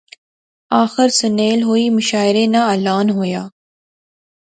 آخر 0.83 1.07
سنیل 1.19 1.59
ہوئی، 1.67 1.85
مشاعرے 1.97 2.43
ناں 2.53 2.65
اعلان 2.71 3.05
ہویا 3.15 3.43